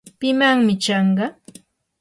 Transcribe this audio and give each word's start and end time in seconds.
¿pimanmi 0.19 0.73
chanqa? 0.83 1.25